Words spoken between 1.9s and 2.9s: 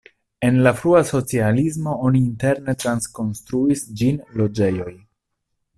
oni interne